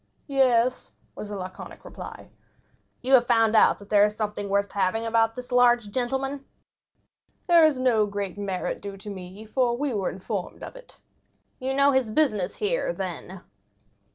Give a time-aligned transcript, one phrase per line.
[0.25, 2.31] "Yes," was the laconic reply.
[3.03, 6.43] "You have found out that there is something worth having about this large gentleman?"
[7.45, 10.97] "There is no great merit due to me, for we were informed of it."
[11.59, 13.41] "You know his business here, then."